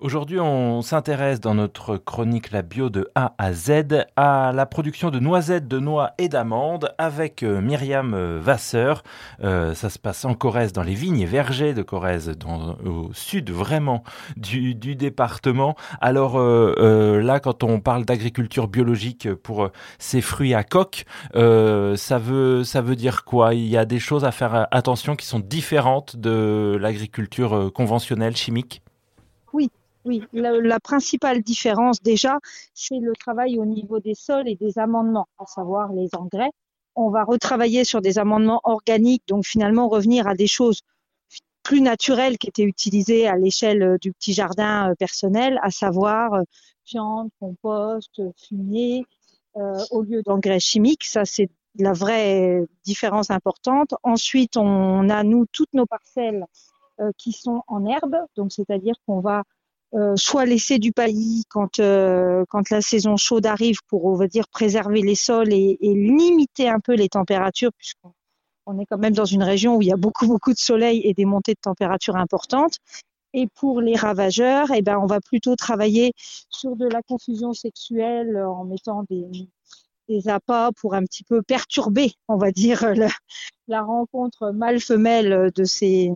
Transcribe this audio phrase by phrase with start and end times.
[0.00, 5.10] Aujourd'hui, on s'intéresse dans notre chronique La bio de A à Z à la production
[5.10, 9.02] de noisettes, de noix et d'amandes avec euh, Myriam euh, Vasseur.
[9.44, 13.12] Euh, ça se passe en Corrèze, dans les vignes et vergers de Corrèze, dans, au
[13.12, 14.02] sud vraiment
[14.38, 15.76] du, département.
[16.00, 21.04] Alors là, quand on parle d'agriculture biologique pour ces fruits à coque,
[21.34, 23.52] ça, veut, ça veut dire quoi?
[23.52, 28.82] Il y a des choses à faire attention qui sont différentes de l'agriculture conventionnelle, chimique?
[29.52, 29.68] Oui,
[30.04, 32.38] oui, la, principale différence déjà,
[32.74, 36.50] c'est le travail au niveau des sols et des amendements, à savoir les engrais.
[36.94, 40.80] On va retravailler sur des amendements organiques, donc finalement revenir à des choses
[41.62, 46.34] plus naturelles qui étaient utilisées à l'échelle euh, du petit jardin euh, personnel, à savoir
[46.34, 46.42] euh,
[46.86, 49.04] viande, compost, fumier,
[49.90, 51.04] au lieu d'engrais chimiques.
[51.04, 53.94] Ça, c'est la vraie différence importante.
[54.02, 56.44] Ensuite, on a, nous, toutes nos parcelles
[57.16, 59.42] qui sont en herbe, donc c'est-à-dire qu'on va
[59.94, 64.28] euh, soit laisser du paillis quand euh, quand la saison chaude arrive pour on va
[64.28, 68.12] dire préserver les sols et, et limiter un peu les températures puisqu'on
[68.66, 71.00] on est quand même dans une région où il y a beaucoup beaucoup de soleil
[71.04, 72.76] et des montées de température importantes.
[73.32, 76.12] Et pour les ravageurs, eh ben on va plutôt travailler
[76.50, 79.26] sur de la confusion sexuelle en mettant des
[80.08, 83.08] des appâts pour un petit peu perturber, on va dire, la,
[83.68, 86.12] la rencontre mâle-femelle de ces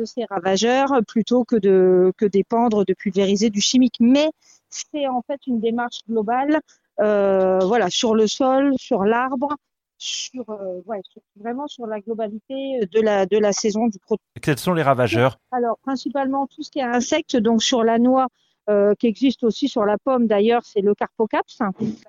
[0.00, 3.96] de ces ravageurs plutôt que de que dépendre de pulvériser du chimique.
[4.00, 4.30] Mais
[4.70, 6.60] c'est en fait une démarche globale,
[7.00, 9.56] euh, voilà, sur le sol, sur l'arbre,
[9.98, 11.02] sur, euh, ouais,
[11.36, 14.24] vraiment sur la globalité de la de la saison du produit.
[14.40, 15.38] Quels sont les ravageurs?
[15.52, 18.28] Alors principalement tout ce qui est insectes, donc sur la noix.
[18.68, 21.58] Euh, qui existe aussi sur la pomme d'ailleurs, c'est le carpocaps.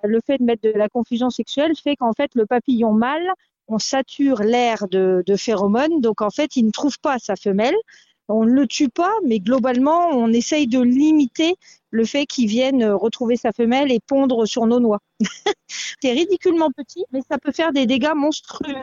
[0.04, 3.28] Le fait de mettre de la confusion sexuelle fait qu'en fait le papillon mâle
[3.72, 7.76] on sature l'air de, phéromones, donc en fait, il ne trouve pas sa femelle.
[8.28, 11.56] On ne le tue pas, mais globalement, on essaye de limiter
[11.90, 15.00] le fait qu'il vienne retrouver sa femelle et pondre sur nos noix.
[16.02, 18.76] c'est ridiculement petit, mais ça peut faire des dégâts monstrueux.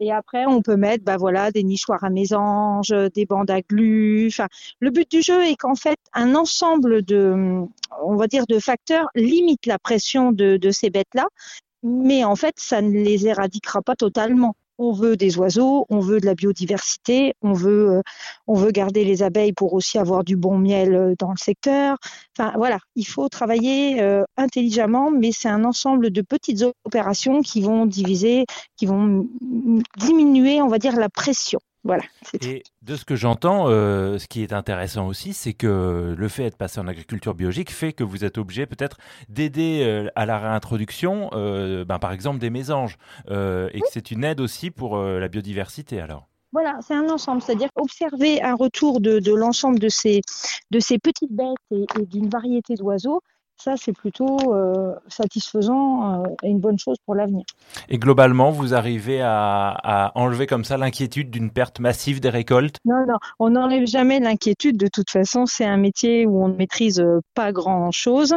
[0.00, 4.28] Et après, on peut mettre, bah voilà, des nichoirs à mésanges, des bandes à glu.
[4.28, 4.48] Enfin,
[4.80, 7.64] le but du jeu est qu'en fait, un ensemble de,
[8.02, 11.28] on va dire, de facteurs limite la pression de ces bêtes-là
[11.82, 14.54] mais en fait, ça ne les éradiquera pas totalement.
[14.78, 18.02] On veut des oiseaux, on veut de la biodiversité, on veut, euh,
[18.46, 21.98] on veut garder les abeilles pour aussi avoir du bon miel euh, dans le secteur.
[22.36, 27.60] Enfin voilà, il faut travailler euh, intelligemment, mais c'est un ensemble de petites opérations qui
[27.60, 29.28] vont diviser, qui vont
[29.98, 31.60] diminuer, on va dire, la pression.
[31.84, 32.04] Voilà.
[32.40, 36.50] Et de ce que j'entends, euh, ce qui est intéressant aussi, c'est que le fait
[36.50, 38.98] de passer en agriculture biologique fait que vous êtes obligé peut-être
[39.28, 42.98] d'aider euh, à la réintroduction, euh, ben, par exemple, des mésanges,
[43.28, 46.28] et que c'est une aide aussi pour la biodiversité alors.
[46.52, 50.20] Voilà, c'est un ensemble, c'est-à-dire observer un retour de, l'ensemble de ces,
[50.70, 53.22] de ces petites bêtes et d'une variété d'oiseaux
[53.62, 57.44] ça, c'est plutôt euh, satisfaisant euh, et une bonne chose pour l'avenir.
[57.88, 62.76] Et globalement, vous arrivez à, enlever comme ça l'inquiétude d'une perte massive des récoltes?
[62.84, 64.76] Non, non, on n'enlève jamais l'inquiétude.
[64.76, 68.34] De toute façon, c'est un métier où on ne maîtrise euh, pas grand-chose,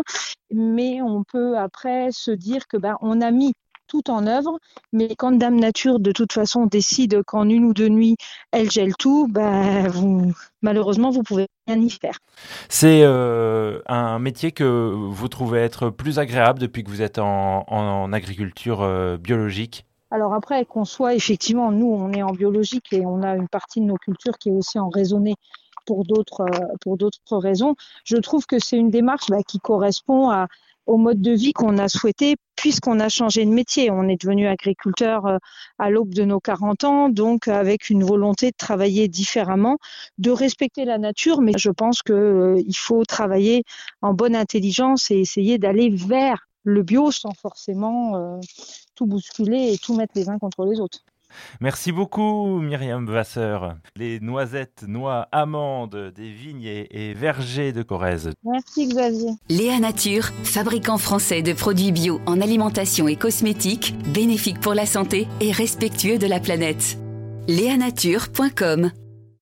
[0.53, 3.53] mais on peut après se dire que ben, on a mis
[3.87, 4.59] tout en œuvre,
[4.93, 8.15] mais quand Dame Nature, de toute façon, décide qu'en une ou deux nuits,
[8.51, 12.19] elle gèle tout, ben, vous, malheureusement, vous pouvez rien y faire.
[12.69, 18.11] C'est euh, un métier que vous trouvez être plus agréable depuis que vous êtes en,
[18.13, 19.85] agriculture euh, biologique?
[20.11, 23.81] Alors après, qu'on soit effectivement, nous, on est en biologique et on a une partie
[23.81, 25.35] de nos cultures qui est aussi en raisonnée
[25.85, 27.75] pour d'autres euh, pour d'autres raisons.
[28.03, 30.47] Je trouve que c'est une démarche bah, qui correspond à,
[30.85, 33.91] au mode de vie qu'on a souhaité puisqu'on a changé de métier.
[33.91, 35.37] On est devenu agriculteur euh,
[35.77, 39.77] à l'aube de nos 40 ans, donc avec une volonté de travailler différemment,
[40.17, 43.63] de respecter la nature, mais je pense qu'il euh, faut travailler
[44.01, 48.39] en bonne intelligence et essayer d'aller vers le bio sans forcément euh,
[48.95, 51.03] tout bousculer et tout mettre les uns contre les autres.
[51.61, 53.75] Merci beaucoup Myriam Vasseur.
[53.95, 58.31] Les noisettes, noix, amandes des vignes et, vergers de Corrèze.
[58.43, 59.31] Merci Xavier.
[59.49, 65.27] Léa Nature, fabricant français de produits bio en alimentation et cosmétiques, bénéfique pour la santé
[65.41, 66.97] et respectueux de la planète.
[67.47, 68.91] Léanature.com